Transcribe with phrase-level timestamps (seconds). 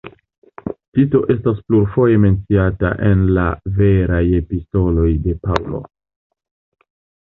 [0.97, 3.47] Tito estas plurfoje menciata en la
[3.79, 5.89] veraj epistoloj de Paŭlo.